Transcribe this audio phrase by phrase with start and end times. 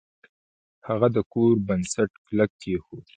[0.87, 3.05] هغه د کور بنسټ کلک کیښود.